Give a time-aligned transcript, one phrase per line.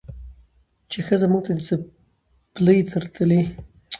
[0.91, 3.41] چې ښځه موږ ته د څپلۍ تر تلي